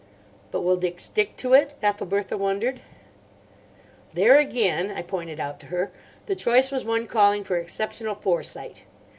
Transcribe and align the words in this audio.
"But 0.49 0.61
will 0.61 0.77
Dick 0.77 0.99
stick 0.99 1.37
to 1.37 1.53
it?" 1.53 1.75
Ethelbertha 1.83 2.35
wondered. 2.35 2.81
"There, 4.15 4.39
again," 4.39 4.89
I 4.89 5.03
pointed 5.03 5.39
out 5.39 5.59
to 5.59 5.65
her, 5.67 5.91
"the 6.25 6.33
choice 6.35 6.71
was 6.71 6.83
one 6.83 7.05
calling 7.05 7.43
for 7.43 7.57
exceptional 7.57 8.15
foresight. 8.15 8.81